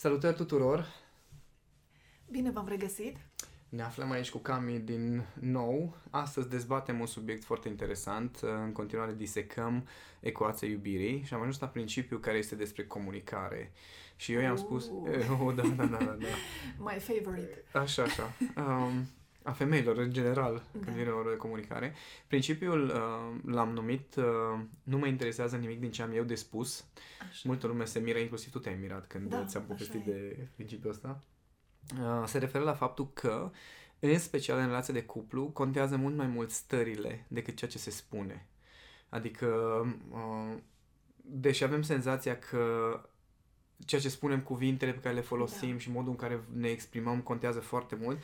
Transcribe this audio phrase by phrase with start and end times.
[0.00, 0.86] Salutări tuturor!
[2.30, 3.16] Bine v-am regăsit!
[3.68, 5.96] Ne aflăm aici cu Cami din nou.
[6.10, 8.38] Astăzi dezbatem un subiect foarte interesant.
[8.64, 9.86] În continuare disecăm
[10.20, 13.72] ecuația iubirii și am ajuns la principiul care este despre comunicare.
[14.16, 14.90] Și eu i-am spus...
[15.40, 16.26] Oh, da, da, da, da, da.
[16.90, 17.64] My favorite.
[17.72, 18.32] Așa, așa.
[18.56, 19.06] Um,
[19.42, 20.80] a femeilor, în general, da.
[20.84, 21.94] când vine vorba de comunicare.
[22.26, 26.84] Principiul uh, l-am numit uh, nu mă interesează nimic din ce am eu de spus.
[27.28, 27.42] Așa.
[27.44, 31.20] Multă lume se miră, inclusiv tu te-ai mirat când da, ți-am povestit de principiul ăsta.
[32.00, 33.50] Uh, se referă la faptul că,
[33.98, 37.90] în special în relația de cuplu, contează mult mai mult stările decât ceea ce se
[37.90, 38.48] spune.
[39.08, 39.46] Adică,
[40.10, 40.56] uh,
[41.22, 42.94] deși avem senzația că
[43.84, 45.78] ceea ce spunem, cuvintele pe care le folosim da.
[45.78, 48.22] și modul în care ne exprimăm contează foarte mult,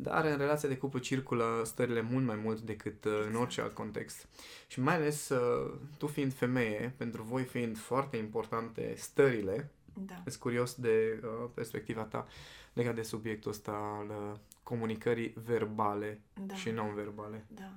[0.00, 3.34] dar în relația de cuplu circulă stările mult mai mult decât uh, exact.
[3.34, 4.28] în orice alt context.
[4.66, 9.70] Și mai ales uh, tu fiind femeie, pentru voi fiind foarte importante stările,
[10.06, 10.14] da.
[10.24, 12.26] sunt curios de uh, perspectiva ta
[12.72, 16.54] legat de subiectul ăsta al uh, comunicării verbale da.
[16.54, 17.44] și non-verbale.
[17.48, 17.72] Da,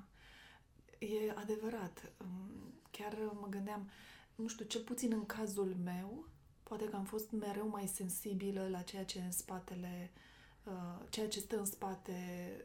[1.00, 2.12] e adevărat.
[2.18, 3.90] Um, chiar mă gândeam,
[4.36, 6.28] nu știu, cel puțin în cazul meu,
[6.64, 10.22] poate că am fost mereu mai sensibilă la ceea ce în spatele uh,
[10.64, 10.74] Uh,
[11.10, 12.14] ceea ce stă în spate,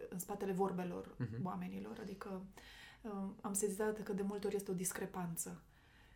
[0.08, 1.42] în spatele vorbelor uh-huh.
[1.42, 1.98] oamenilor.
[2.00, 2.42] Adică
[3.00, 5.62] uh, am sezizat că de multe ori este o discrepanță.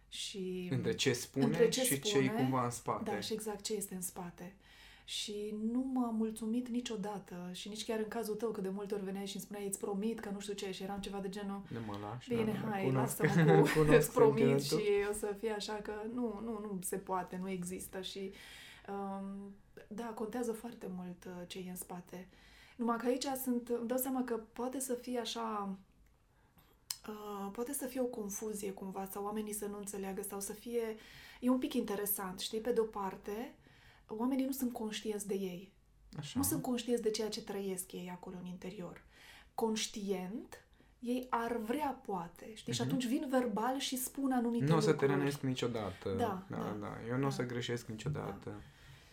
[0.08, 3.10] Și între ce spune între ce și spune, ce e cumva în spate.
[3.10, 4.54] Da, și exact ce este în spate.
[5.04, 9.04] Și nu m-a mulțumit niciodată și nici chiar în cazul tău, că de multe ori
[9.04, 11.62] veneai și îmi spuneai, îți promit că nu știu ce și eram ceva de genul
[11.68, 15.72] Nu mă lași, Bine, da, hai, lasă-mă cu îți promit și o să fie așa
[15.72, 18.32] că nu, nu, nu se poate, nu există și um,
[19.88, 22.28] da, contează foarte mult uh, ce e în spate.
[22.76, 25.76] Numai că aici sunt, îmi dau seama că poate să fie așa,
[27.08, 30.96] uh, poate să fie o confuzie cumva sau oamenii să nu înțeleagă sau să fie,
[31.40, 33.54] e un pic interesant, știi, pe de-o parte,
[34.06, 35.72] oamenii nu sunt conștienți de ei.
[36.18, 36.38] Așa.
[36.38, 39.04] Nu sunt conștienți de ceea ce trăiesc ei acolo în interior.
[39.54, 40.64] Conștient,
[41.00, 42.72] ei ar vrea, poate, știi?
[42.72, 42.76] Uh-huh.
[42.76, 42.88] Și mhm.
[42.88, 46.10] atunci vin verbal și spun anumite Nu o să te rănesc niciodată.
[46.16, 46.76] Da, da, da.
[46.80, 46.96] da.
[47.08, 47.26] Eu nu da.
[47.26, 48.50] o să greșesc niciodată.
[48.50, 48.60] Da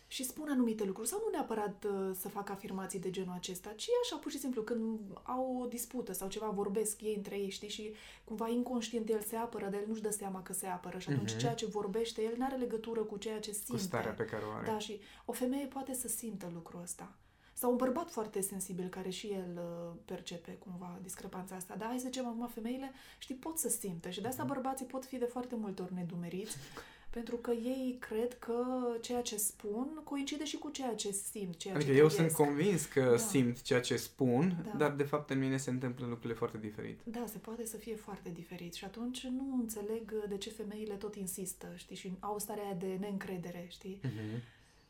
[0.09, 3.87] și spun anumite lucruri sau nu neapărat uh, să fac afirmații de genul acesta, ci
[4.03, 7.69] așa pur și simplu când au o dispută sau ceva vorbesc ei între ei, știi,
[7.69, 7.93] și
[8.23, 11.33] cumva inconștient el se apără, dar el nu-și dă seama că se apără și atunci
[11.33, 11.37] uh-huh.
[11.37, 13.71] ceea ce vorbește el nu are legătură cu ceea ce simte.
[13.71, 14.65] Cu starea pe care o are.
[14.65, 17.15] Da, și o femeie poate să simtă lucrul ăsta.
[17.59, 21.75] Sau un bărbat foarte sensibil, care și el uh, percepe cumva discrepanța asta.
[21.77, 24.53] Dar hai să zicem acum, femeile, știi, pot să simtă și de asta mhm.
[24.53, 26.57] bărbații pot fi de foarte multe ori nedumeriți
[27.17, 28.65] pentru că ei cred că
[29.01, 32.85] ceea ce spun coincide și cu ceea ce simt, ceea adică ce eu sunt convins
[32.85, 33.17] că da.
[33.17, 34.77] simt ceea ce spun, da.
[34.77, 36.99] dar de fapt în mine se întâmplă lucrurile foarte diferit.
[37.03, 41.15] Da, se poate să fie foarte diferit și atunci nu înțeleg de ce femeile tot
[41.15, 43.99] insistă, știi, și au starea de neîncredere, știi?
[44.03, 44.41] Uh-huh.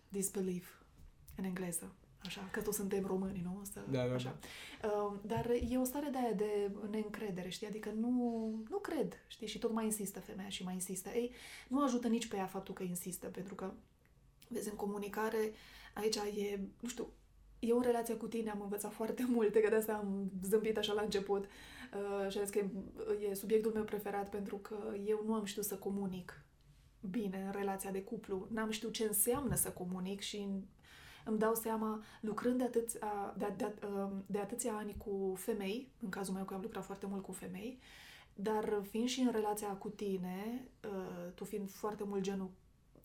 [0.10, 0.68] Disbelief
[1.36, 1.92] în engleză.
[2.28, 3.62] Așa, că toți suntem români, nu?
[3.72, 4.38] Să, da, da, așa.
[4.82, 4.88] Da.
[4.88, 7.68] Uh, dar e o stare de aia de neîncredere, știi?
[7.68, 8.10] Adică nu,
[8.70, 9.48] nu cred, știi?
[9.48, 11.10] Și tot mai insistă femeia și mai insistă.
[11.10, 11.32] Ei,
[11.68, 13.74] nu ajută nici pe ea faptul că insistă, pentru că,
[14.48, 15.52] vezi, în comunicare,
[15.94, 17.08] aici e, nu știu,
[17.60, 20.94] eu în relația cu tine am învățat foarte multe, că de asta am zâmbit așa
[20.94, 22.70] la început uh, și am zis că e,
[23.30, 26.42] e subiectul meu preferat pentru că eu nu am știut să comunic
[27.10, 28.48] bine în relația de cuplu.
[28.52, 30.48] N-am știut ce înseamnă să comunic și
[31.28, 36.10] îmi dau seama, lucrând de, atâția, de, de, um, de atâția ani cu femei, în
[36.10, 37.80] cazul meu că am lucrat foarte mult cu femei,
[38.34, 42.50] dar fiind și în relația cu tine, uh, tu fiind foarte mult genul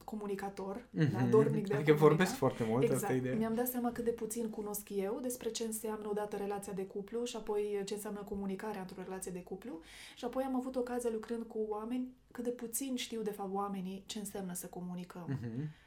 [0.05, 1.10] comunicator, mm-hmm.
[1.12, 3.03] da, dornic de Adică vorbesc foarte mult, exact.
[3.03, 3.34] asta idee.
[3.34, 7.25] Mi-am dat seama cât de puțin cunosc eu despre ce înseamnă odată relația de cuplu
[7.25, 9.81] și apoi ce înseamnă comunicarea într-o relație de cuplu
[10.16, 14.03] și apoi am avut ocazia lucrând cu oameni cât de puțin știu de fapt oamenii
[14.06, 15.39] ce înseamnă să comunicăm.
[15.39, 15.81] Mm-hmm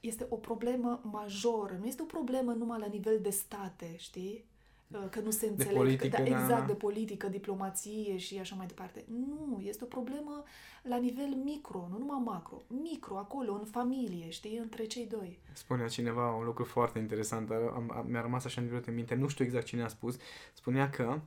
[0.00, 1.76] este o problemă majoră.
[1.80, 4.44] Nu este o problemă numai la nivel de state, știi?
[4.88, 5.72] Uh, că nu se înțeleg.
[5.72, 6.66] De politică, că, da, da, exact, da.
[6.66, 9.04] de politică, diplomație și așa mai departe.
[9.08, 10.44] Nu, este o problemă
[10.82, 12.62] la nivel micro, nu numai macro.
[12.66, 15.38] Micro, acolo, în familie, știi, între cei doi.
[15.52, 19.44] Spunea cineva un lucru foarte interesant, am, am, mi-a rămas așa în minte, nu știu
[19.44, 20.16] exact cine a spus,
[20.52, 21.20] spunea că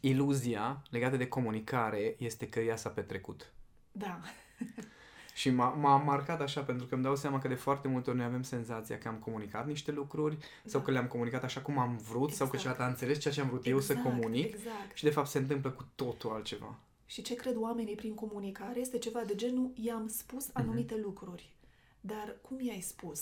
[0.00, 3.52] iluzia legată de comunicare este că ea s-a petrecut.
[3.92, 4.20] Da.
[5.38, 8.18] Și m-a, m-a marcat așa pentru că îmi dau seama că de foarte multe ori
[8.18, 10.70] noi avem senzația că am comunicat niște lucruri da.
[10.70, 12.36] sau că le-am comunicat așa cum am vrut exact.
[12.36, 12.62] sau că exact.
[12.62, 14.94] celălalt a înțeles ceea ce am vrut exact, eu să exact, comunic exact.
[14.94, 16.78] și de fapt se întâmplă cu totul altceva.
[17.06, 20.60] Și ce cred oamenii prin comunicare este ceva de genul i-am spus mhm.
[20.60, 21.02] anumite mm-hmm.
[21.02, 21.52] lucruri.
[22.00, 23.20] Dar cum i-ai spus?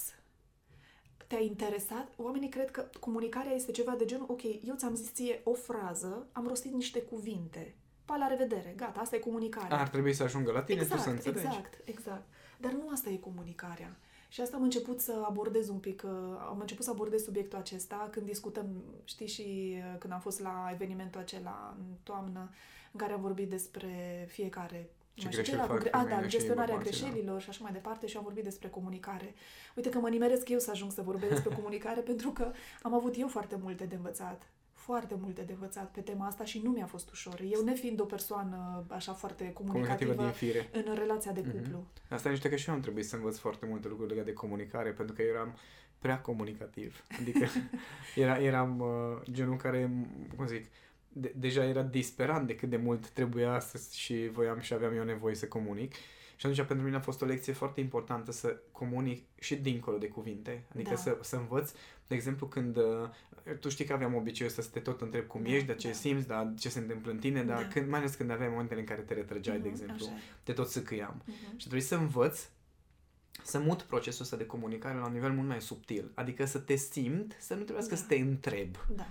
[1.26, 5.40] te-a interesat, oamenii cred că comunicarea este ceva de genul, ok, eu ți-am zis ție
[5.44, 7.74] o frază, am rostit niște cuvinte
[8.06, 9.78] pa, la revedere, gata, asta e comunicarea.
[9.78, 11.46] Ar trebui să ajungă la tine, exact, tu să înțelegi.
[11.46, 12.24] Exact, exact.
[12.58, 13.96] Dar nu asta e comunicarea.
[14.28, 16.10] Și asta am început să abordez un pic, uh,
[16.48, 18.66] am început să abordez subiectul acesta când discutăm,
[19.04, 22.50] știi, și uh, când am fost la evenimentul acela în toamnă,
[22.92, 27.40] în care am vorbit despre fiecare ce greșeli fac gre- a, da, gestionarea greșelilor da.
[27.40, 29.34] și așa mai departe și am vorbit despre comunicare.
[29.74, 33.18] Uite că mă nimeresc eu să ajung să vorbesc despre comunicare pentru că am avut
[33.18, 34.48] eu foarte multe de învățat
[34.86, 37.40] foarte multe de învățat pe tema asta și nu mi-a fost ușor.
[37.50, 40.88] Eu nefiind o persoană așa foarte comunicativă, comunicativă din fire.
[40.88, 41.50] în relația de mhm.
[41.50, 41.78] cuplu.
[41.78, 42.08] Mm-hmm.
[42.08, 44.90] Asta niște că și eu am trebuit să învăț foarte multe lucruri legate de comunicare,
[44.90, 45.56] pentru că eram
[45.98, 47.04] prea comunicativ.
[47.20, 47.46] Adică
[48.14, 49.90] era, eram uh, genul care,
[50.36, 50.66] cum zic,
[51.08, 55.04] de, deja era disperant de cât de mult trebuia să, și voiam și aveam eu
[55.04, 55.94] nevoie să comunic.
[56.36, 60.08] Și atunci pentru mine a fost o lecție foarte importantă să comunic și dincolo de
[60.08, 60.64] cuvinte.
[60.74, 60.96] Adică da.
[60.96, 61.72] să, să învăț,
[62.06, 63.08] de exemplu, când uh,
[63.60, 65.94] tu știi că aveam obiceiul să te tot întreb cum da, ești, dar ce da.
[65.94, 67.68] simți, dar ce se întâmplă în tine, dar da.
[67.68, 70.14] când, mai ales când aveai momentele în care te retrăgeai, mm-hmm, de exemplu, așa.
[70.42, 71.22] te tot săcâiam.
[71.22, 71.50] Mm-hmm.
[71.50, 72.46] Și trebuie să învăț
[73.42, 76.10] să mut procesul ăsta de comunicare la un nivel mult mai subtil.
[76.14, 78.00] Adică să te simt, să nu trebuiască da.
[78.00, 78.76] să te întreb.
[78.96, 79.06] Da.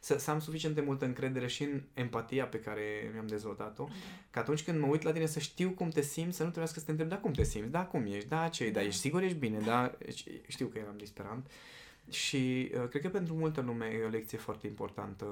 [0.00, 3.84] Să, să am suficient de multă încredere și în empatia pe care mi-am dezvoltat-o.
[3.84, 3.92] Da.
[4.30, 6.78] Că atunci când mă uit la tine să știu cum te simți, să nu trebuiască
[6.78, 9.00] să te întreb, da, cum te simți, da, cum ești, da, ce da, da ești
[9.00, 9.64] sigur, ești bine, da.
[9.64, 9.96] da.
[10.46, 11.50] Știu că eram disperant.
[12.10, 15.26] Și uh, cred că pentru multă lume e o lecție foarte importantă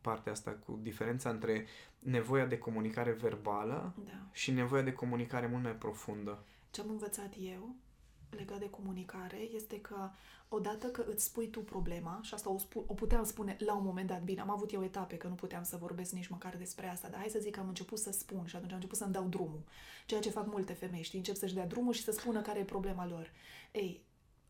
[0.00, 1.66] partea asta cu diferența între
[1.98, 4.12] nevoia de comunicare verbală da.
[4.32, 6.38] și nevoia de comunicare mult mai profundă.
[6.74, 7.74] Ce am învățat eu
[8.30, 10.10] legat de comunicare este că
[10.48, 13.84] odată că îți spui tu problema, și asta o, spu- o puteam spune la un
[13.84, 16.88] moment dat, bine, am avut eu etape că nu puteam să vorbesc nici măcar despre
[16.88, 19.12] asta, dar hai să zic că am început să spun și atunci am început să-mi
[19.12, 19.64] dau drumul.
[20.06, 22.64] Ceea ce fac multe femei, știi, încep să-și dea drumul și să spună care e
[22.64, 23.30] problema lor.
[23.72, 24.04] Ei,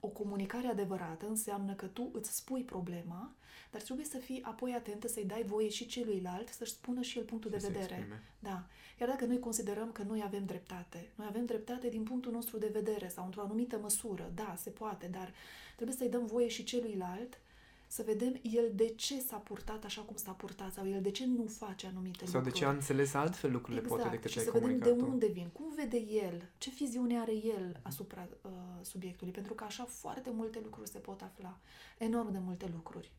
[0.04, 3.32] o comunicare adevărată înseamnă că tu îți spui problema,
[3.70, 7.24] dar trebuie să fii apoi atentă să-i dai voie și celuilalt să-și spună și el
[7.24, 8.22] punctul de vedere.
[8.38, 8.66] Da.
[8.98, 12.70] Chiar dacă noi considerăm că noi avem dreptate, noi avem dreptate din punctul nostru de
[12.72, 15.32] vedere sau într-o anumită măsură, da, se poate, dar
[15.74, 17.38] trebuie să-i dăm voie și celuilalt
[17.86, 21.26] să vedem el de ce s-a purtat așa cum s-a purtat sau el de ce
[21.26, 22.42] nu face anumite sau lucruri.
[22.42, 24.00] Sau de ce a înțeles altfel lucrurile exact.
[24.00, 27.80] poate decât și să vedem de unde vin, cum vede el, ce viziune are el
[27.82, 28.50] asupra uh,
[28.82, 31.58] subiectului, pentru că așa foarte multe lucruri se pot afla,
[31.98, 33.12] enorm de multe lucruri.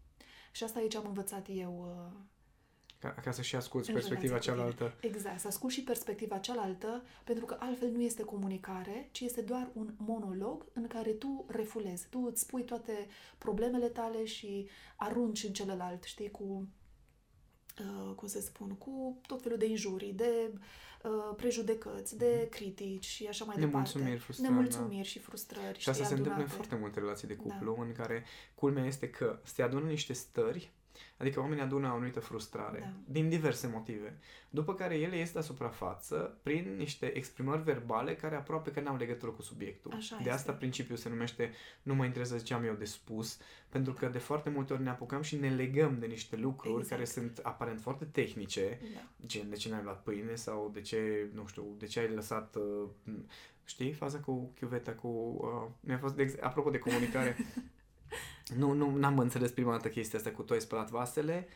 [0.52, 2.20] Și asta aici am învățat eu uh,
[3.00, 4.94] ca, ca să și asculți perspectiva cealaltă.
[5.00, 9.70] Exact, să asculti și perspectiva cealaltă, pentru că altfel nu este comunicare, ci este doar
[9.74, 12.08] un monolog în care tu refulezi.
[12.10, 13.08] Tu îți spui toate
[13.38, 16.68] problemele tale și arunci în celălalt, știi, cu,
[17.80, 20.52] uh, cum să spun, cu tot felul de injurii, de
[21.04, 22.50] uh, prejudecăți, de mhm.
[22.50, 24.24] critici și așa mai Nemulțumiri, departe.
[24.24, 25.04] Frustrări, Nemulțumiri da.
[25.04, 25.80] și frustrări.
[25.80, 27.84] Și asta se întâmplă în foarte multe relații de cuplu, da.
[27.84, 28.26] în care
[28.56, 30.74] culmea este că se adună niște stări
[31.18, 32.94] Adică oamenii adună o anumită frustrare, da.
[33.06, 34.18] din diverse motive.
[34.50, 39.32] După care ele este la suprafață prin niște exprimări verbale care aproape că n-au legătură
[39.32, 39.94] cu subiectul.
[39.96, 40.34] Așa de este.
[40.34, 41.52] asta principiul se numește
[41.82, 43.40] nu mă interesează ce am eu de spus,
[43.70, 46.90] pentru că de foarte multe ori ne apucăm și ne legăm de niște lucruri exact.
[46.90, 49.02] care sunt aparent foarte tehnice, da.
[49.26, 52.56] gen de ce n-ai luat pâine sau de ce, nu știu, de ce ai lăsat...
[52.56, 52.90] Uh,
[53.66, 55.08] știi, faza cu chiuveta, cu...
[55.08, 57.36] Uh, mi-a fost, de, apropo de comunicare,
[58.57, 61.48] Nu, nu, n-am înțeles prima dată chestia asta cu tu ai spălat vasele.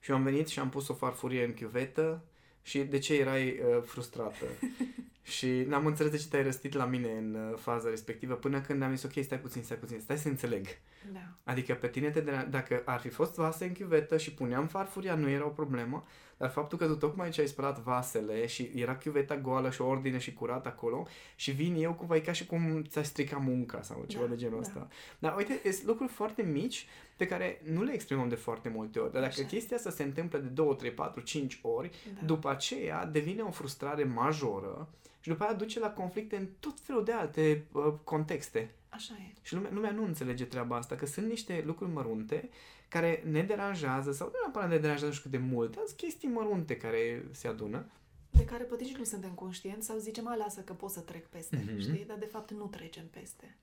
[0.00, 2.24] Și eu am venit și am pus o farfurie în chiuvetă
[2.66, 4.44] și de ce erai uh, frustrată?
[5.36, 8.82] și n-am înțeles de ce te-ai răstit la mine în uh, faza respectivă până când
[8.82, 10.66] am zis ok, stai puțin, stai puțin, stai să înțeleg.
[11.12, 11.20] Da.
[11.44, 15.28] Adică pe tine te dacă ar fi fost vase în chiuvetă și puneam farfuria, nu
[15.28, 19.36] era o problemă, dar faptul că tu tocmai ce ai spălat vasele și era chiuveta
[19.36, 23.04] goală și ordine și curat acolo și vin eu cumva e ca și cum ți-ai
[23.04, 24.66] stricat munca sau ceva da, de genul da.
[24.66, 24.88] ăsta.
[25.18, 29.12] Dar uite, sunt lucruri foarte mici pe care nu le exprimăm de foarte multe ori.
[29.12, 29.48] Dar dacă Așa.
[29.48, 32.26] chestia asta se întâmplă de 2, 3, 4, 5 ori, da.
[32.26, 34.88] după aceea devine o frustrare majoră
[35.20, 38.70] și după aia duce la conflicte în tot felul de alte uh, contexte.
[38.88, 39.32] Așa e.
[39.42, 42.50] Și lumea, lumea nu înțelege treaba asta, că sunt niște lucruri mărunte
[42.88, 45.98] care ne deranjează sau nu neapărat ne deranjează nu știu cât de mult, dar sunt
[45.98, 47.86] chestii mărunte care se adună.
[48.30, 51.26] De care poate nici nu suntem conștienți sau zicem, a, lasă că pot să trec
[51.26, 51.78] peste, mm-hmm.
[51.78, 52.04] știi?
[52.06, 53.56] Dar de fapt nu trecem peste.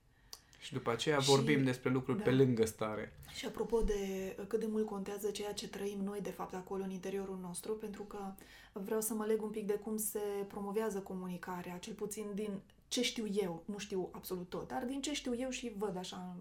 [0.63, 2.23] Și după aceea și, vorbim despre lucruri da.
[2.23, 3.13] pe lângă stare.
[3.35, 6.91] Și apropo de cât de mult contează ceea ce trăim noi, de fapt, acolo în
[6.91, 8.33] interiorul nostru, pentru că
[8.73, 13.01] vreau să mă leg un pic de cum se promovează comunicarea, cel puțin din ce
[13.01, 16.35] știu eu, nu știu absolut tot, dar din ce știu eu și văd așa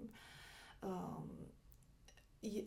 [0.80, 1.22] uh,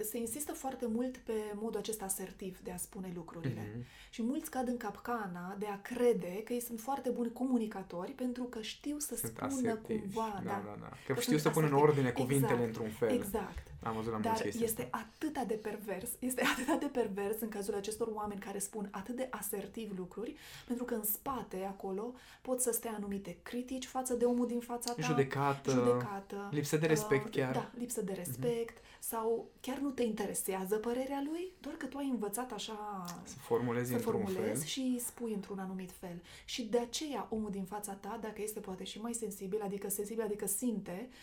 [0.04, 3.62] se insistă foarte mult pe modul acesta asertiv de a spune lucrurile.
[3.62, 4.10] Mm-hmm.
[4.10, 8.44] Și mulți cad în capcana de a crede că ei sunt foarte buni comunicatori pentru
[8.44, 10.00] că știu să sunt spună asertivi.
[10.00, 10.42] cumva.
[10.44, 10.90] Da, da, da.
[11.06, 13.10] Că, că știu să pună în ordine cuvintele exact, într-un fel.
[13.10, 13.65] Exact.
[13.84, 17.74] Am văzut la Dar mulți este atât de pervers, este atât de pervers în cazul
[17.76, 20.36] acestor oameni care spun atât de asertiv lucruri,
[20.68, 24.94] pentru că în spate, acolo, pot să stea anumite critici față de omul din fața
[24.94, 25.02] ta.
[25.02, 25.72] Judecată.
[25.72, 26.50] Judecată.
[26.52, 27.54] Lipsă de respect uh, chiar.
[27.54, 28.78] Da, lipsă de respect.
[28.78, 28.84] Uh-huh.
[29.00, 33.04] Sau chiar nu te interesează părerea lui, doar că tu ai învățat așa...
[33.24, 34.68] Să formulezi să într-un formulezi fel.
[34.68, 36.22] și spui într-un anumit fel.
[36.46, 40.24] Și de aceea omul din fața ta, dacă este poate și mai sensibil, adică sensibil,
[40.24, 41.16] adică simte, uh,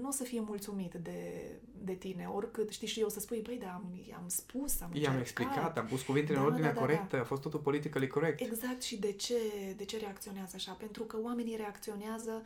[0.00, 1.50] nu o să fie mulțumit de,
[1.84, 2.26] de tine.
[2.26, 3.84] Oricât, știi, și eu să spui, păi da, am,
[4.16, 5.20] am spus, am I-am încercat.
[5.20, 8.40] explicat, am pus cuvintele Da, în ordinea da, da, corectă, a fost totul politically corect.
[8.40, 9.34] Exact, și de ce,
[9.76, 10.72] de ce reacționează așa?
[10.72, 12.42] Pentru că oamenii reacționează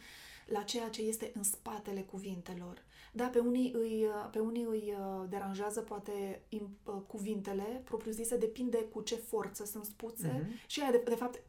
[0.47, 2.83] la ceea ce este în spatele cuvintelor.
[3.13, 8.77] Da, pe unii îi, pe unii îi uh, deranjează poate im- uh, cuvintele propriu-zise, depinde
[8.93, 10.59] cu ce forță sunt spuse Mhm.
[10.67, 11.43] și aia de, de fapt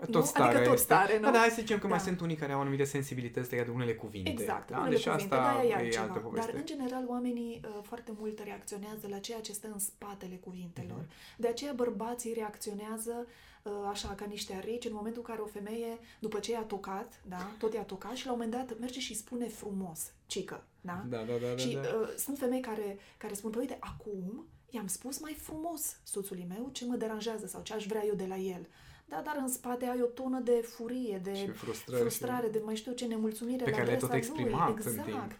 [0.00, 0.22] Tot Nu?
[0.22, 0.84] starea Adică tot este.
[0.94, 1.24] stare, nu?
[1.24, 2.04] Da, dar hai să zicem că mai Da.
[2.04, 4.30] sunt unii care au anumite sensibilități legate de unele cuvinte.
[4.30, 4.78] Exact, da?
[4.78, 6.02] unele Deci cuvinte, asta da, e e altceva.
[6.04, 6.50] altă poveste.
[6.50, 10.98] Dar, în general, oamenii uh, foarte mult reacționează la ceea ce stă în spatele cuvintelor.
[10.98, 11.08] Mhm.
[11.36, 13.26] De aceea bărbații reacționează
[13.62, 17.20] uh, așa, ca niște arici, în momentul în care o femeie, după ce i-a tocat,
[17.28, 21.04] da, tot i-a tocat și la un moment dat merge și spune frumos, cică, da?
[21.08, 21.56] Da, da, da, da.
[21.56, 21.80] și da.
[21.80, 26.68] uh, sunt femei care, care spun, păi uite, acum i-am spus mai frumos soțului meu
[26.72, 28.66] ce mă deranjează sau ce aș vrea eu de la el.
[29.08, 32.74] Da, dar în spate ai o tonă de furie, de Și frustrări frustrare, de mai
[32.76, 34.82] știu ce, nemulțumire Pe la care le-ai adresa tot exprimat lui.
[34.84, 35.08] în Exact.
[35.08, 35.32] timp.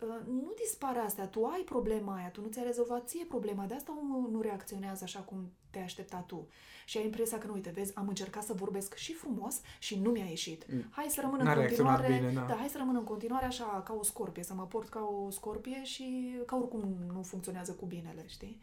[0.00, 3.74] Uh, Nu dispare astea, tu ai problema aia, tu nu ți-ai rezolvat ție problema, de
[3.74, 6.46] asta omul nu reacționează așa cum te-ai aștepta tu.
[6.86, 10.10] Și ai impresia că, nu, uite, vezi, am încercat să vorbesc și frumos și nu
[10.10, 10.66] mi-a ieșit.
[10.90, 12.46] Hai să rămân în N-a reacționat continuare, bine, da.
[12.48, 15.30] da, hai să rămân în continuare așa ca o scorpie, să mă port ca o
[15.30, 18.60] scorpie și ca oricum nu funcționează cu binele, știi?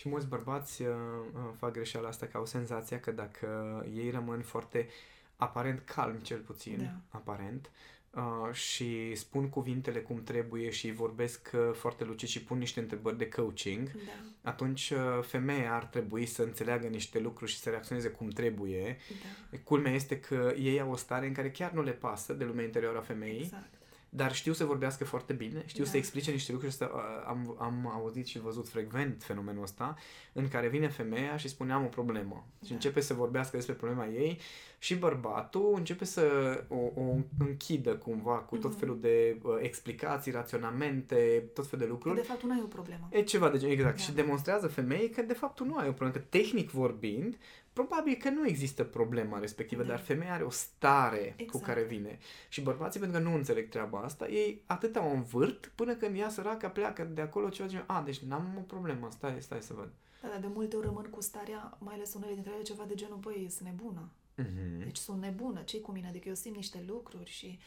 [0.00, 0.88] Și mulți bărbați uh,
[1.34, 3.46] uh, fac greșeala asta că au senzația că dacă
[3.94, 4.88] ei rămân foarte
[5.36, 7.18] aparent calm cel puțin, Da.
[7.18, 7.70] aparent,
[8.10, 13.18] uh, și spun cuvintele cum trebuie și vorbesc uh, foarte lucid și pun niște întrebări
[13.18, 18.08] de coaching, Da, atunci uh, femeia ar trebui să înțeleagă niște lucruri și să reacționeze
[18.08, 18.96] cum trebuie.
[19.50, 22.44] da, Culmea este că ei au o stare în care chiar nu le pasă de
[22.44, 23.74] lumea interioară a femeii, exact.
[24.12, 25.90] Dar știu să vorbească foarte bine, știu Da.
[25.90, 26.72] să explice niște lucruri.
[26.72, 29.96] Să, uh, am, am auzit și văzut frecvent fenomenul ăsta,
[30.32, 32.46] în care vine femeia și spune am o problemă.
[32.62, 32.74] Și Da.
[32.74, 34.38] începe să vorbească despre problema ei
[34.78, 36.24] și bărbatul începe să
[36.68, 38.78] o, o închidă cumva cu tot Mhm.
[38.78, 42.14] felul de uh, explicații, raționamente, tot felul de Că lucruri.
[42.16, 43.08] de fapt tu n-ai o problemă.
[43.10, 43.96] E ceva de genul, exact.
[43.96, 44.02] Da.
[44.02, 47.36] Și demonstrează femeii că de fapt tu nu ai o problemă, că tehnic vorbind,
[47.72, 49.88] probabil că nu există problema respectivă, Da.
[49.88, 51.64] dar femeia are o stare cu Exact.
[51.64, 52.18] care vine.
[52.48, 56.28] Și bărbații, pentru că nu înțeleg treaba asta, ei atât au învârt până când ea
[56.28, 59.74] săraca pleacă de acolo ceva de genul, a, deci n-am o problemă, stai, stai să
[59.74, 59.92] văd.
[60.22, 62.94] Da, dar de multe ori rămân cu starea, mai ales unele dintre ele, ceva de
[62.94, 64.10] genul, băi, sunt nebună.
[64.42, 64.78] Mm-hmm.
[64.84, 66.08] Deci sunt nebună, ce cu mine?
[66.08, 67.58] Adică eu simt niște lucruri și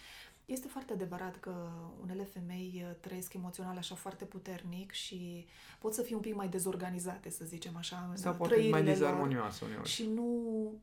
[0.54, 1.54] este foarte adevărat că
[2.02, 5.46] unele femei uh, trăiesc emoțional așa foarte puternic și
[5.80, 8.86] pot să fie un pic mai dezorganizate, să zicem așa, în Sau poate trăirile mai
[8.86, 8.94] lor.
[8.98, 9.90] dezarmonioasă uneori.
[9.90, 10.26] Și nu,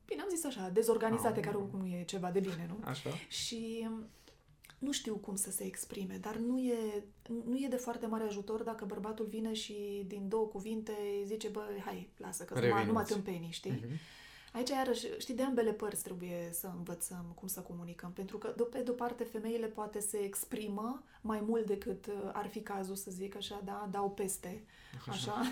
[0.07, 1.45] bine am zis așa, dezorganizate, Ah.
[1.45, 2.77] care oricum nu e ceva de bine, nu?
[2.89, 3.11] Așa?
[3.29, 3.89] Și
[4.79, 7.05] nu știu cum să se exprime, dar nu e,
[7.47, 10.93] nu e de foarte mare ajutor dacă bărbatul vine și din două cuvinte
[11.25, 13.13] zice, bă, hai, lasă, că numai, numai Revinuți.
[13.13, 13.73] tâmpenii, știi?
[13.73, 13.99] Mm-hmm.
[14.53, 18.63] Aici, iarăși, știi, de ambele părți trebuie să învățăm cum să comunicăm, pentru că, de-
[18.63, 23.11] pe de-o parte, femeile poate se exprimă mai mult decât uh, ar fi cazul, să
[23.11, 24.65] zic așa, da, dau peste,
[25.09, 25.35] așa.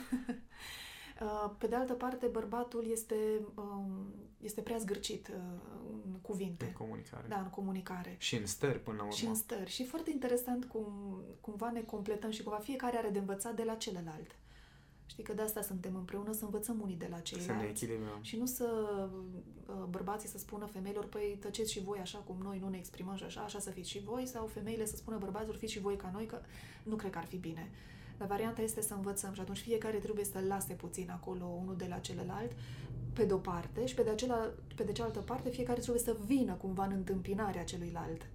[1.23, 3.15] Uh, Pe de altă parte, bărbatul este,
[3.55, 4.07] um,
[4.41, 5.35] este prea zgârcit uh,
[6.05, 7.27] în cuvinte, În comunicare.
[7.29, 8.15] da, în comunicare.
[8.19, 9.15] Și în stări până la urmă.
[9.15, 9.71] Și în stări.
[9.71, 13.63] Și e foarte interesant cum cumva ne completăm și cumva fiecare are de învățat de
[13.65, 14.31] la celălalt.
[15.11, 17.65] Știi că de asta suntem împreună, să învățăm unii de la Să ne ceilalți.
[17.85, 18.19] echilibrăm.
[18.21, 18.69] Și nu să
[19.67, 23.17] uh, bărbații să spună femeilor, păi tăceți și voi așa cum noi nu ne exprimăm
[23.17, 25.97] și așa, așa să fiți și voi, sau femeile să spună bărbaților, fiți și voi
[25.97, 26.39] ca noi, că
[26.83, 27.71] nu cred că ar fi bine.
[28.19, 31.87] Dar varianta este să învățăm și atunci fiecare trebuie să lase puțin acolo unul de
[31.89, 32.53] la celălalt,
[33.13, 36.53] pe de-o parte, și pe de, acela, pe de cealaltă parte fiecare trebuie să vină
[36.55, 38.27] cumva în întâmpinarea celuilalt.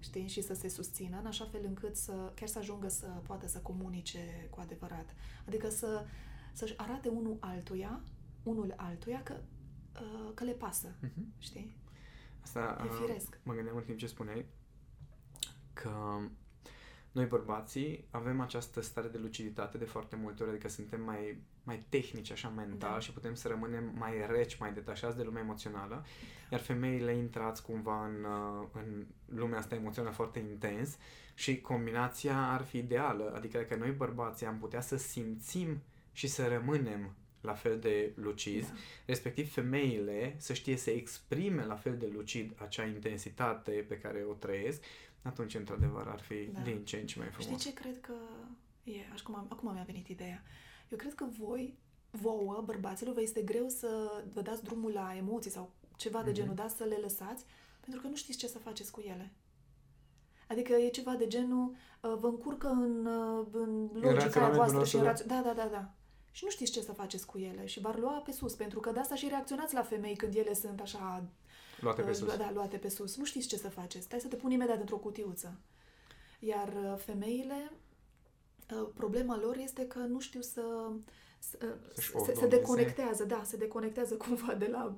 [0.00, 0.26] Știi?
[0.28, 3.58] Și să se susțină în așa fel încât să chiar să ajungă să poată să
[3.58, 5.14] comunice cu adevărat.
[5.46, 6.04] Adică să,
[6.52, 8.00] să-și arate unul altuia,
[8.42, 9.36] unul altuia că,
[10.00, 10.94] uh, că le pasă.
[11.00, 11.32] Mhm.
[11.38, 11.76] Știi?
[12.40, 13.40] Asta, E uh, firesc.
[13.42, 14.46] mă gândeam în timp ce spuneai
[15.72, 16.18] că
[17.18, 21.84] noi bărbații avem această stare de luciditate de foarte multe ori, adică suntem mai, mai
[21.88, 22.98] tehnici așa mental Da.
[22.98, 26.04] și putem să rămânem mai reci, mai detașați de lumea emoțională,
[26.50, 30.96] iar femeile intrați cumva în, uh, în lumea asta emoțională foarte intens
[31.34, 35.82] și combinația ar fi ideală, adică dacă noi bărbații am putea să simțim
[36.12, 38.74] și să rămânem la fel de lucizi, da.
[39.06, 44.32] respectiv femeile să știe să exprime la fel de lucid acea intensitate pe care o
[44.32, 44.82] trăiesc,
[45.22, 46.60] atunci, într-adevăr, ar fi da.
[46.60, 47.60] din ce în ce mai frumos.
[47.60, 48.14] Știi ce cred că
[48.84, 49.00] e?
[49.20, 50.42] Acum, acum mi-a venit ideea.
[50.88, 51.78] Eu cred că voi,
[52.10, 56.34] vouă, bărbaților, vă este greu să vă dați drumul la emoții sau ceva de mm-hmm.
[56.34, 57.44] genul, da, să le lăsați,
[57.80, 59.32] pentru că nu știți ce să faceți cu ele.
[60.48, 64.96] Adică e ceva de genul, uh, vă încurcă în, uh, în logica aia voastră și
[64.96, 65.94] în raț- Da, da, da, da.
[66.30, 68.90] Și nu știți ce să faceți cu ele și v-ar lua pe sus, pentru că
[68.90, 71.24] de asta și reacționați la femei când ele sunt așa...
[71.80, 72.36] Luate pe uh, sus.
[72.36, 73.16] Da, luate pe sus.
[73.16, 74.04] Nu știți ce să faceți.
[74.04, 75.58] Stai să te pun imediat într-o cutiuță.
[76.38, 77.72] Iar femeile,
[78.94, 80.90] problema lor este că nu știu să...
[81.94, 84.96] Se, se deconectează, da, se deconectează cumva de la,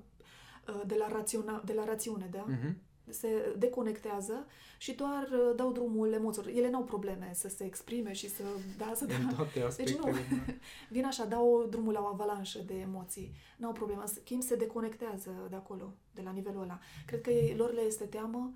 [0.87, 2.47] de la, raționa, de la rațiune, da?
[2.47, 4.47] Uh-huh se deconectează
[4.79, 6.55] și doar uh, dau drumul emoțiilor.
[6.55, 8.43] Ele n-au probleme să se exprime și să...
[8.79, 10.09] Da, să În toate Deci nu,
[10.95, 13.33] vin așa, dau drumul la o avalanșă de emoții.
[13.57, 14.03] N-au probleme.
[14.07, 16.79] Schimb se deconectează de acolo, de la nivelul ăla.
[17.07, 18.53] Cred că ei, lor le este teamă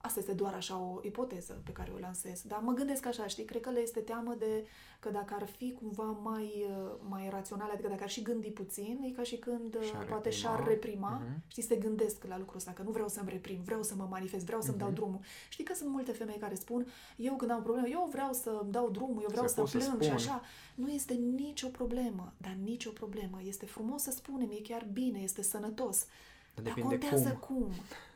[0.00, 2.42] Asta este doar așa o ipoteză pe care o lansez.
[2.42, 4.66] Dar mă gândesc așa, știi, cred că le este teamă de
[5.00, 9.00] că dacă ar fi cumva mai, uh, mai raționale, adică dacă ar și gândi puțin,
[9.02, 10.54] e ca și când uh, și-ar poate reprima.
[10.54, 11.22] și-ar reprima.
[11.22, 11.46] Uh-huh.
[11.46, 14.44] Știi, se gândesc la lucrul ăsta, că nu vreau să-mi reprim, vreau să mă manifest,
[14.44, 14.80] vreau să-mi uh-huh.
[14.80, 15.20] dau drumul.
[15.48, 16.86] Știi că sunt multe femei care spun,
[17.16, 20.08] eu când am probleme, eu vreau să-mi dau drumul, eu vreau să, să plâng să
[20.08, 20.42] și așa.
[20.74, 23.40] Nu este nicio problemă, dar nicio problemă.
[23.44, 26.06] Este frumos să spunem, e chiar bine, este sănătos.
[26.54, 27.56] Dar, dar contează cum.
[27.56, 27.72] cum.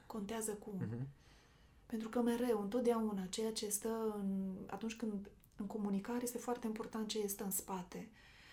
[0.06, 0.74] Contează cum.
[0.78, 1.21] Uh-huh.
[1.92, 7.08] Pentru că mereu, întotdeauna, ceea ce stă în, atunci când în comunicare este foarte important
[7.08, 8.08] ce este în spate.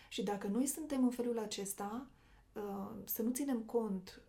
[0.09, 2.07] Și dacă noi suntem în felul acesta,
[2.53, 4.21] uh, să nu ținem cont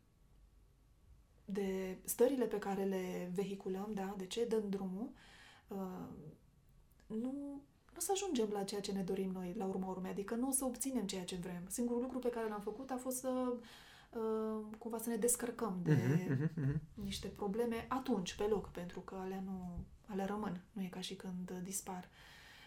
[1.45, 5.11] de stările pe care le vehiculăm, da, de ce dăm drumul,
[5.69, 6.09] uh,
[7.07, 7.63] nu,
[7.93, 10.53] nu să ajungem la ceea ce ne dorim noi, la urma urmei, adică nu o
[10.53, 11.63] să obținem ceea ce vrem.
[11.69, 13.59] Singurul lucru pe care l-am făcut a fost să Uh,
[14.79, 16.77] cumva să ne descărcăm de uh-huh, uh-huh.
[16.95, 20.61] niște probleme atunci, pe loc, pentru că alea nu, alea rămân.
[20.73, 22.09] Nu e ca și când dispar.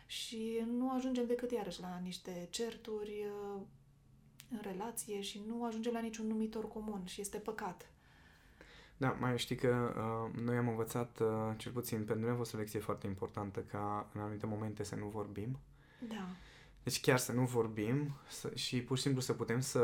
[0.06, 3.62] Și nu ajungem decât iarăși la niște certuri uh,
[4.50, 7.88] în relație și nu ajungem la niciun numitor comun și este păcat.
[8.98, 11.28] Da, mai știi că uh, noi am învățat, uh,
[11.58, 14.96] cel puțin pentru noi a fost o lecție foarte importantă ca în anumite momente să
[14.96, 15.60] nu vorbim.
[16.08, 16.28] Da.
[16.84, 19.82] Deci chiar să nu vorbim să, și pur și simplu să putem să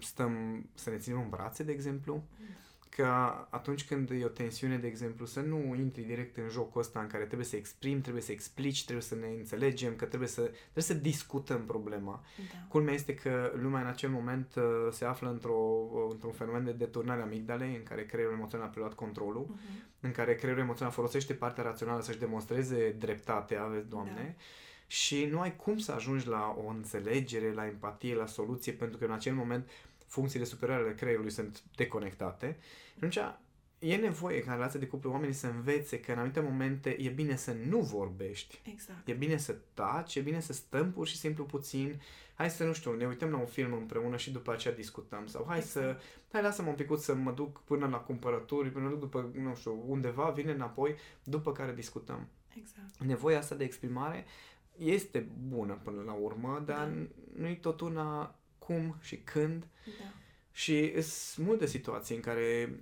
[0.00, 2.24] stăm, să ne ținem în brațe, de exemplu,
[2.96, 3.06] că
[3.50, 7.06] atunci când e o tensiune, de exemplu, să nu intri direct în jocul ăsta în
[7.06, 10.84] care trebuie să exprim, trebuie să explici, trebuie să ne înțelegem, că trebuie să, trebuie
[10.84, 12.24] să discutăm problema.
[12.36, 12.66] Da.
[12.68, 16.72] Culmea este că lumea în acel moment uh, se află într-o, uh, într-un fenomen de
[16.72, 20.00] deturnare amigdalei, în care creierul emoțional a preluat controlul, uh-huh.
[20.00, 24.42] în care creierul emoțional folosește partea rațională să-și demonstreze dreptatea, vezi, Doamne, da
[24.86, 29.04] și nu ai cum să ajungi la o înțelegere, la empatie, la soluție, pentru că
[29.04, 29.70] în acel moment
[30.06, 32.56] funcțiile superioare ale creierului sunt deconectate.
[32.88, 33.18] Și atunci
[33.78, 37.08] e nevoie ca în relația de cuplu oamenii să învețe că în anumite momente e
[37.08, 38.60] bine să nu vorbești.
[38.72, 39.08] Exact.
[39.08, 42.00] E bine să taci, e bine să stăm pur și simplu puțin.
[42.34, 45.26] Hai să, nu știu, ne uităm la un film împreună și după aceea discutăm.
[45.26, 45.72] Sau hai exact.
[45.72, 46.00] să,
[46.32, 49.84] hai lasă-mă un pic să mă duc până la cumpărături, până duc după, nu știu,
[49.86, 50.94] undeva, vine înapoi,
[51.24, 52.28] după care discutăm.
[52.58, 52.98] Exact.
[52.98, 54.24] Nevoia asta de exprimare
[54.78, 57.06] este bună până la urmă, dar da.
[57.36, 59.66] nu-i tot una cum și când.
[59.84, 60.12] Da.
[60.52, 62.80] Și sunt multe situații în care,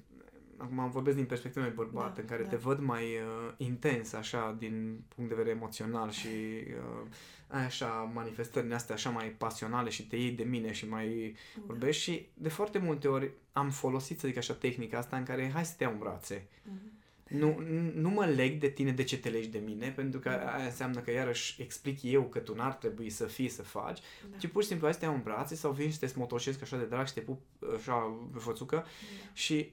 [0.57, 2.49] acum vorbesc din perspectiva unui bărbat, da, în care da.
[2.49, 6.29] te văd mai uh, intens, așa, din punct de vedere emoțional și
[6.67, 7.07] uh,
[7.47, 11.63] ai așa manifestările astea așa mai pasionale și te iei de mine și mai da.
[11.67, 15.51] vorbești și de foarte multe ori am folosit, să zic așa, tehnica asta în care
[15.51, 16.47] hai să te iau în brațe.
[16.47, 17.04] Mm-hmm
[17.39, 17.59] nu,
[17.95, 21.01] nu mă leg de tine de ce te legi de mine, pentru că aia înseamnă
[21.01, 24.37] că iarăși explic eu că tu n-ar trebui să fii să faci, da.
[24.37, 26.63] ci pur și simplu hai să te iau în brațe sau vin și te smotoșesc
[26.63, 27.41] așa de drag și te pup
[27.77, 27.95] așa
[28.33, 29.31] pe fățucă da.
[29.33, 29.73] și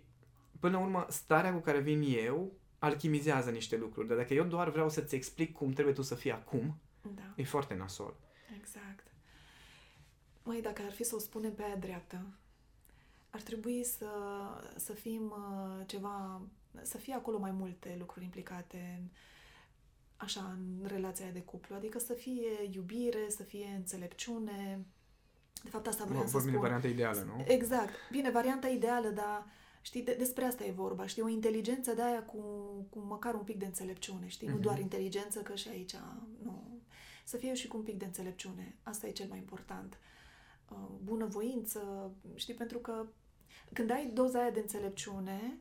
[0.60, 4.70] până la urmă starea cu care vin eu alchimizează niște lucruri, dar dacă eu doar
[4.70, 6.80] vreau să-ți explic cum trebuie tu să fii acum,
[7.16, 7.34] da.
[7.36, 8.16] e foarte nasol.
[8.60, 9.08] Exact.
[10.44, 12.26] Măi, dacă ar fi să o spunem pe aia dreaptă,
[13.30, 14.10] ar trebui să,
[14.76, 16.42] să fim uh, ceva
[16.82, 19.12] să fie acolo mai multe lucruri implicate
[20.18, 24.86] așa în relația de cuplu, adică să fie iubire, să fie înțelepciune.
[25.64, 26.52] De fapt, asta vreau să spun.
[26.52, 27.44] de varianta ideală, nu?
[27.48, 27.94] Exact.
[28.12, 29.46] Bine, varianta ideală, dar
[29.82, 32.38] știi, de, despre asta e vorba, știi, o inteligență de aia cu,
[32.90, 34.52] cu măcar un pic de înțelepciune, știi, uh-huh.
[34.52, 34.84] nu doar mhm.
[34.84, 35.96] inteligență, că și aici,
[36.44, 36.82] nu,
[37.24, 38.76] să fie și cu un pic de înțelepciune.
[38.84, 39.98] Asta e cel mai important.
[40.70, 43.06] Uh, bunăvoință, știi, pentru că
[43.74, 45.60] când ai doza aia de înțelepciune,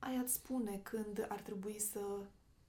[0.00, 2.00] aia îți spune când ar trebui să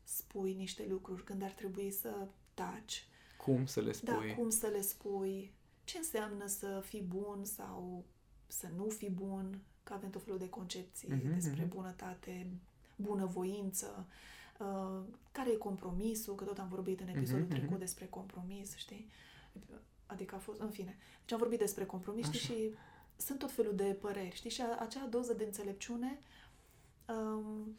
[0.04, 3.06] spui niște lucruri, când ar trebui să taci.
[3.38, 4.28] Cum să le spui.
[4.28, 8.04] Da, cum să le spui, ce înseamnă să fii bun sau
[8.48, 11.76] să nu fii bun, că avem tot felul de concepții Mhm, despre mhm.
[11.76, 12.48] bunătate,
[12.96, 14.08] bunăvoință,
[14.60, 17.60] uh, care e compromisul, că tot am vorbit în episodul Mhm, mhm.
[17.60, 19.10] trecut despre compromis, știi?
[20.06, 20.98] Adică a fost, în fine.
[21.22, 22.54] Deci am vorbit despre compromis, știi, Așa.
[22.54, 22.74] și
[23.18, 24.50] sunt tot felul de păreri, știi?
[24.50, 26.20] Și a, acea doză de înțelepciune
[27.16, 27.76] um,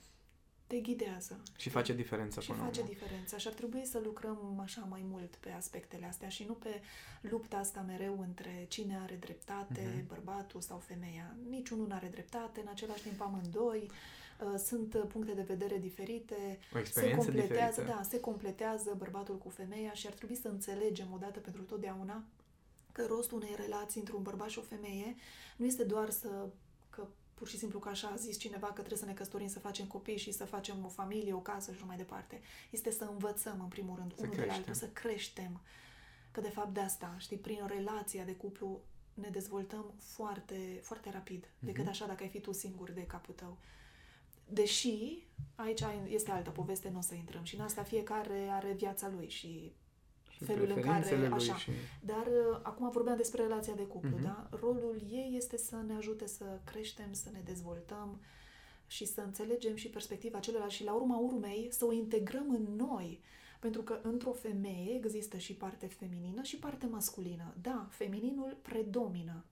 [0.67, 1.43] te ghidează.
[1.57, 2.93] Și face diferența Și până la face urmă.
[2.93, 6.81] diferența și ar trebui să lucrăm așa mai mult pe aspectele astea și nu pe
[7.21, 10.07] lupta asta mereu între cine are dreptate, Mhm.
[10.07, 11.37] bărbatul sau femeia.
[11.49, 13.91] Niciunul nu are dreptate, în același timp amândoi,
[14.41, 17.97] uh, sunt uh, puncte de vedere diferite, O se experiență completează, diferită.
[17.97, 22.23] da, se completează bărbatul cu femeia și ar trebui să înțelegem odată pentru totdeauna
[22.93, 25.15] că rostul unei relații între un bărbat și o femeie
[25.57, 26.49] nu este doar să că
[27.43, 29.87] pur și simplu că așa a zis cineva că trebuie să ne căsătorim, să facem
[29.87, 32.41] copii și să facem o familie, o casă și așa mai departe.
[32.71, 34.65] Este să învățăm, în primul rând, Să unul de la creștem.
[34.69, 35.61] altul, să creștem.
[36.31, 38.81] Că, de fapt, de asta, știi, prin relația de cuplu
[39.15, 41.89] ne dezvoltăm foarte, foarte rapid, decât Mhm.
[41.89, 43.57] așa dacă ai fi tu singur de capul tău.
[44.49, 47.43] Deși, aici este altă poveste, nu o să intrăm.
[47.45, 49.73] Și în asta fiecare are viața lui și Și
[50.45, 51.57] felul în care- preferințele lui așa.
[51.57, 51.71] și...
[52.01, 54.23] dar uh, acum vorbeam despre relația de cuplu, Mhm.
[54.23, 54.49] da?
[54.61, 58.21] Rolul ei este să ne ajute să creștem, să ne dezvoltăm
[58.87, 63.21] și să înțelegem și perspectiva celorlalți și la urma urmei să o integrăm în noi.
[63.61, 67.55] Pentru că într-o femeie există și parte feminină și parte masculină.
[67.61, 69.45] Da, femininul predomină,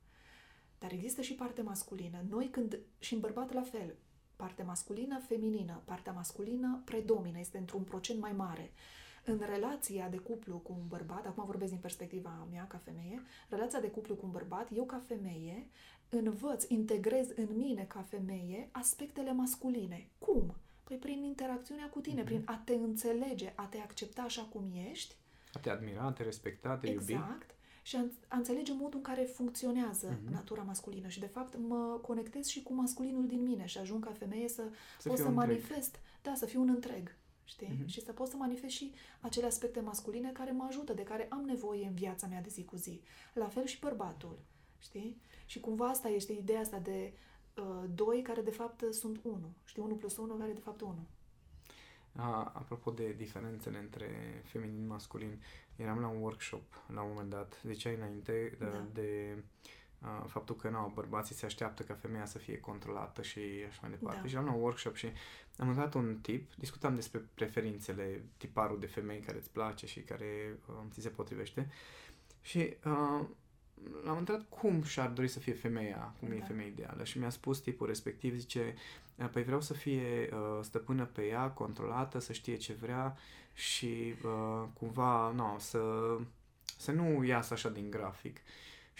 [0.79, 2.19] dar există și parte masculină.
[2.29, 3.95] Noi când, și în bărbat la fel,
[4.37, 5.83] parte masculină, feminină.
[5.85, 8.73] Partea masculină predomină, este într-un procent mai mare.
[9.31, 13.81] În relația de cuplu cu un bărbat, acum vorbesc din perspectiva mea ca femeie, relația
[13.81, 15.67] de cuplu cu un bărbat, eu ca femeie
[16.09, 20.09] învăț, integrez în mine ca femeie aspectele masculine.
[20.19, 20.55] Cum?
[20.85, 22.25] Păi prin interacțiunea cu tine, Mhm.
[22.25, 25.15] prin a te înțelege, a te accepta așa cum ești,
[25.53, 27.13] A te admira, a te respecta, a te iubi.
[27.13, 27.55] Exact.
[27.83, 30.33] Și a, a înțelege modul în care funcționează Mhm.
[30.33, 31.09] natura masculină.
[31.09, 34.63] Și, de fapt, mă conectez și cu masculinul din mine și ajung ca femeie să,
[34.99, 35.49] Să pot fie să un întreg.
[35.61, 37.15] manifest, da, să fiu un întreg.
[37.51, 37.77] Știi?
[37.79, 37.87] Mhm.
[37.87, 41.41] Și să pot să manifest și acele aspecte masculine care mă ajută, de care am
[41.45, 43.01] nevoie în viața mea de zi cu zi.
[43.35, 44.39] La fel și bărbatul.
[44.79, 45.21] Știi?
[45.47, 47.13] Și cumva asta este ideea asta de
[47.57, 49.55] uh, doi care de fapt sunt unu.
[49.65, 49.83] Știi?
[49.83, 51.07] Unu plus unu care de fapt unu.
[52.13, 54.09] A, apropo de diferențele între
[54.45, 55.43] feminin masculin,
[55.77, 58.87] eram la un workshop la un moment dat, ziceai înainte de, Da.
[58.93, 59.43] de a,
[60.27, 64.21] faptul că nu, bărbații se așteaptă ca femeia să fie controlată și așa mai departe.
[64.21, 64.27] Da.
[64.27, 65.07] Și eram la un workshop și
[65.57, 70.59] am întâlnit un tip, discutam despre preferințele, tiparul de femei care îți place și care
[70.69, 71.71] um, ți se potrivește
[72.41, 73.25] și uh,
[74.05, 76.45] l-am întrebat cum și-ar dori să fie femeia, cum e Da.
[76.45, 78.75] femeia ideală și mi-a spus tipul respectiv, zice,
[79.29, 83.17] Păi vreau să fie uh, stăpână pe ea, controlată, să știe ce vrea
[83.55, 85.81] și uh, cumva, no, să,
[86.79, 88.41] să nu iasă așa din grafic.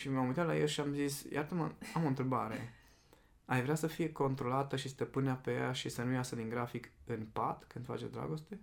[0.01, 2.75] Și m-am uitat la el și am zis, iartă-mă, am o întrebare.
[3.45, 6.91] Ai vrea să fie controlată și stăpânea pe ea și să nu iasă din grafic
[7.05, 8.61] în pat când face dragoste?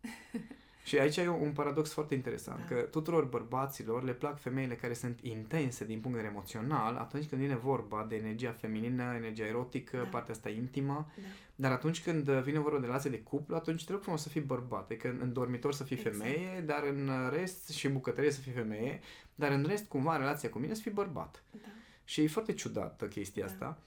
[0.84, 2.64] și aici e un paradox foarte interesant, Da.
[2.74, 7.26] că tuturor bărbaților le plac femeile care sunt intense din punct de vedere emoțional atunci
[7.28, 10.02] când vine vorba de energia feminină, energia erotică, Da.
[10.02, 11.22] partea asta intimă, Da.
[11.54, 14.84] dar atunci când vine vorba de relație de cuplu, atunci trebuie frumos să fii bărbat,
[14.84, 16.16] adică în dormitor să fii Exact.
[16.16, 19.00] femeie, dar în rest și în bucătărie să fii femeie,
[19.34, 21.42] dar în rest cumva în relația cu mine să fii bărbat.
[21.50, 21.68] Da.
[22.04, 23.52] Și e foarte ciudată chestia Da.
[23.52, 23.78] asta.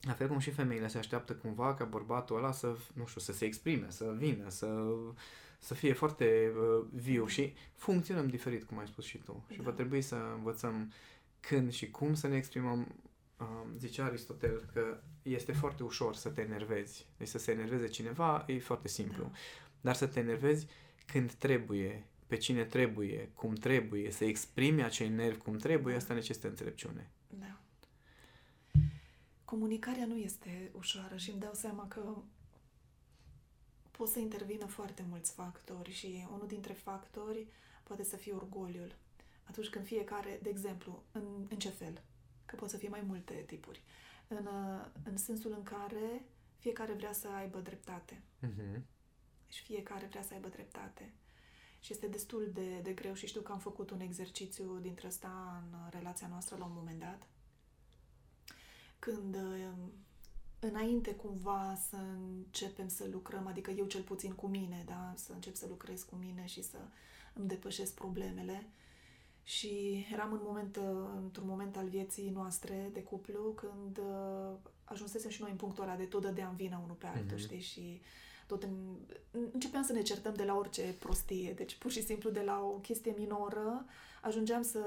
[0.00, 3.32] La fel cum și femeile se așteaptă cumva ca bărbatul ăla să, nu știu, să
[3.32, 4.84] se exprime, să vină, să,
[5.58, 7.28] să fie foarte uh, viu Da.
[7.28, 9.44] și funcționăm diferit, cum ai spus și tu.
[9.50, 9.62] Și Da.
[9.62, 10.92] va trebui să învățăm
[11.40, 12.94] când și cum să ne exprimăm.
[13.40, 17.06] Uh, zicea Aristotel că este foarte ușor să te enervezi.
[17.16, 19.22] Deci să se enerveze cineva e foarte simplu.
[19.22, 19.30] Da.
[19.80, 20.66] Dar să te enervezi
[21.06, 25.98] când trebuie, pe cine trebuie, cum trebuie, să exprimi acei nervi cum trebuie, Da.
[25.98, 27.10] asta necesită înțelepciune.
[27.28, 27.60] Da.
[29.44, 32.16] Comunicarea nu este ușoară și îmi dau seama că
[33.98, 37.46] pot să intervină foarte mulți factori și unul dintre factori
[37.82, 38.94] poate să fie orgoliul.
[39.44, 42.02] Atunci când fiecare, de exemplu, în, în ce fel?
[42.46, 43.82] Că pot să fie mai multe tipuri.
[44.28, 46.24] În, uh, în sensul în care
[46.58, 48.22] fiecare vrea să aibă dreptate.
[48.46, 48.80] Mm-hmm.
[49.46, 51.12] Deci fiecare vrea să aibă dreptate.
[51.80, 55.62] Și este destul de, de greu și știu că am făcut un exercițiu dintre ăsta
[55.64, 57.26] în relația noastră la un moment dat.
[58.98, 59.68] Când uh,
[60.60, 61.96] înainte cumva să
[62.36, 66.14] începem să lucrăm, adică eu cel puțin cu mine, da, să încep să lucrez cu
[66.14, 66.78] mine și să
[67.32, 68.68] îmi depășesc problemele.
[69.42, 75.30] Și eram în moment, uh, într-un moment al vieții noastre de cuplu când uh, ajunsesem
[75.30, 77.44] și noi în punctul ăla de tot dădeam vina unul pe altul, Mhm.
[77.44, 77.60] știi?
[77.60, 78.00] Și
[78.46, 78.96] tot în,
[79.52, 81.52] începeam să ne certăm de la orice prostie.
[81.52, 83.84] Deci, pur și simplu, de la o chestie minoră,
[84.22, 84.78] ajungeam să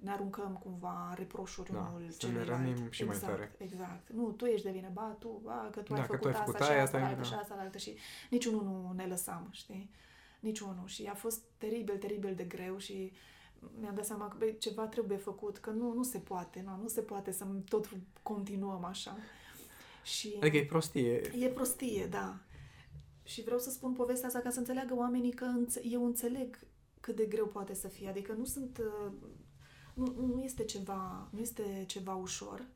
[0.00, 2.48] ne aruncăm cumva reproșuri Da, unul să ne celuilalt.
[2.48, 3.54] rănim și mai exact, tare.
[3.58, 4.08] Exact.
[4.10, 6.26] Nu, tu ești de vină, ba, tu, ba, că tu ai Da, că făcut tu
[6.28, 7.26] ai asta făcut și aia, asta, asta, altă da.
[7.26, 7.96] și asta, altă și
[8.30, 9.90] niciunul nu ne lăsam, știi?
[10.40, 10.86] Niciunul.
[10.86, 13.12] Și a fost teribil, teribil de greu și
[13.80, 16.88] mi-am dat seama că băi, ceva trebuie făcut, că nu, nu se poate, nu, nu
[16.88, 17.88] se poate să tot
[18.22, 19.16] continuăm așa.
[20.02, 21.20] Și Adică e prostie.
[21.38, 22.38] e prostie, da.
[23.22, 26.58] Și vreau să spun povestea asta ca să înțeleagă oamenii că înțe- eu înțeleg
[27.00, 28.08] cât de greu poate să fie.
[28.08, 28.78] Adică nu sunt...
[28.78, 29.12] uh,
[29.94, 32.66] Nu, nu este ceva, nu este ceva ușor,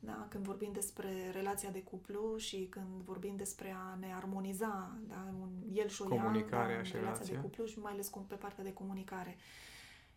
[0.00, 0.26] da?
[0.30, 5.34] Când vorbim despre relația de cuplu și când vorbim despre a ne armoniza, da?
[5.40, 7.34] Un, el și o ea, Comunicarea da, în și relația relația.
[7.34, 9.36] de cuplu și mai ales cum pe partea de comunicare.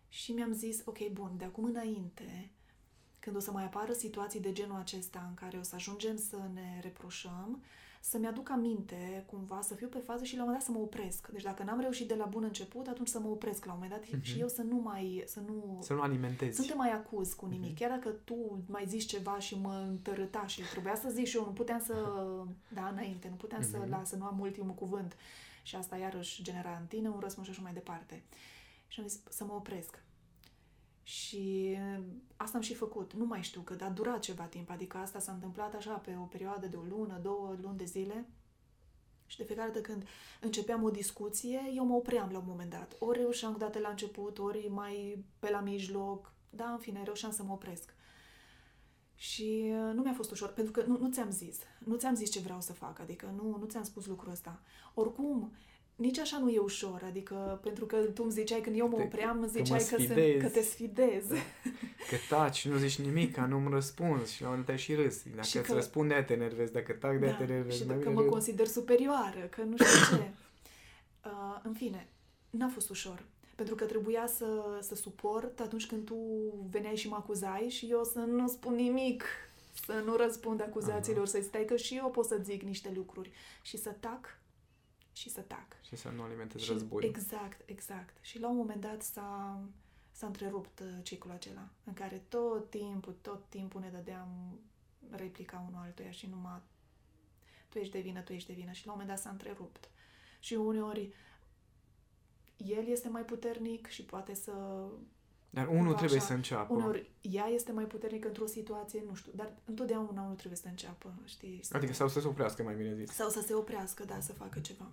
[0.08, 2.50] Și mi-am zis, ok, bun, de acum înainte,
[3.18, 6.36] când o să mai apară situații de genul acesta în care o să ajungem să
[6.52, 7.62] ne reproșăm,
[8.08, 10.84] să-mi aduc aminte, cumva, să fiu pe fază și la un moment dat să mă
[10.84, 11.28] opresc.
[11.28, 14.00] Deci dacă n-am reușit de la bun început, atunci să mă opresc la un moment
[14.00, 14.22] dat Mhm.
[14.22, 16.56] și eu să nu mai, să nu, Să nu alimentezi.
[16.56, 17.70] să nu te mai acuz cu nimic.
[17.70, 17.78] Mhm.
[17.78, 21.44] Chiar dacă tu mai zici ceva și mă întărâta și trebuia să zic și eu,
[21.44, 21.94] nu puteam să,
[22.68, 23.90] da, înainte, nu puteam să Mhm.
[23.90, 25.16] las, să nu am ultimul cuvânt.
[25.62, 28.22] Și asta iarăși genera în tine un răspuns și așa mai departe.
[28.86, 30.02] Și am zis să mă opresc.
[31.06, 31.76] Și
[32.36, 33.12] asta am și făcut.
[33.12, 34.70] Nu mai știu cât, a durat ceva timp.
[34.70, 38.28] Adică asta s-a întâmplat așa pe o perioadă de o lună, două luni de zile.
[39.26, 40.06] Și de fiecare dată când
[40.40, 42.96] începeam o discuție, eu mă opream la un moment dat.
[42.98, 46.32] Ori reușeam cu date la început, ori mai pe la mijloc.
[46.50, 47.94] Da, în fine, reușeam să mă opresc.
[49.14, 51.58] Și uh, nu mi-a fost ușor, pentru că nu, nu ți-am zis.
[51.78, 54.62] Nu ți-am zis ce vreau să fac, adică nu, nu ți-am spus lucrul ăsta.
[54.94, 55.52] Oricum,
[55.96, 59.02] nici așa nu e ușor, adică pentru că tu îmi ziceai când eu mă Te-
[59.02, 60.38] opream, îmi că mă ziceai că, se, sfidezi.
[60.42, 61.24] că te sfidez.
[62.10, 65.28] Că taci, nu zici nimic, că nu-mi răspunzi și la un moment dat și râzi.
[65.34, 66.72] Dacă Și îți că- răspunde, aia te enervezi.
[66.72, 67.76] Dacă tac, de aia te enervezi.
[67.78, 68.32] și Mai că bine mă râzi.
[68.32, 70.30] consider superioară, că nu știu ce.
[71.26, 72.08] Uh, în fine,
[72.50, 73.22] n-a fost ușor.
[73.54, 74.46] Pentru că trebuia să,
[74.80, 76.16] să suport atunci când tu
[76.70, 79.24] veneai și mă acuzai și eu să nu spun nimic,
[79.86, 83.30] să nu răspund acuzațiilor, să stai că și eu pot să zic niște lucruri
[83.62, 84.38] și să tac
[85.16, 85.66] și să tac.
[85.82, 87.04] Și să nu alimentezi Și- război.
[87.04, 88.16] Exact, exact.
[88.20, 89.60] Și la un moment dat s-a,
[90.10, 94.58] s-a întrerupt uh, ciclul acela, în care tot timpul, tot timpul ne dădeam
[95.10, 96.60] replica unul altuia și numai
[97.68, 98.72] tu ești de vină, tu ești de vină.
[98.72, 99.88] Și la un moment dat s-a întrerupt.
[100.40, 101.12] Și uneori
[102.56, 104.52] el este mai puternic și poate să...
[105.50, 106.72] Dar unul cumva trebuie așa, să înceapă.
[106.74, 111.14] Uneori ea este mai puternică într-o situație, nu știu, dar întotdeauna unul trebuie să înceapă,
[111.24, 111.60] știi?
[111.62, 113.10] Să- Adică sau să se oprească, mai bine zis.
[113.10, 114.92] sau să se oprească, da, să facă ceva.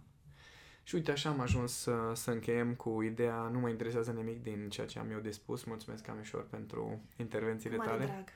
[0.83, 4.69] Și uite, așa am ajuns să, să încheiem cu ideea nu mă interesează nimic din
[4.69, 5.63] ceea ce am eu de spus.
[5.63, 8.11] Mulțumesc, Amișor, pentru intervențiile Cu mare tale.
[8.11, 8.27] drag.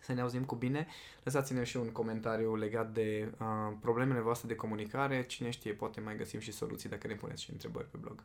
[0.00, 0.86] Să ne auzim cu bine.
[1.24, 3.46] Lăsați-ne și un comentariu legat de uh,
[3.80, 5.26] problemele voastre de comunicare.
[5.26, 8.24] Cine știe, poate mai găsim și soluții dacă ne puneți și întrebări pe blog.